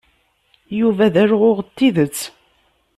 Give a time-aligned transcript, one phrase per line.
[0.79, 2.19] Yuba d alɣuɣ n tidet.